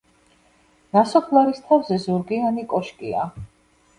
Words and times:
ნასოფლარის 0.97 1.61
თავზე 1.67 1.99
ზურგიანი 2.05 2.65
კოშკია. 2.73 3.29